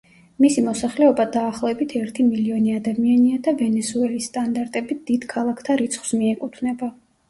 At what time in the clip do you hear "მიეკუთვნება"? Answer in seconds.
6.23-6.97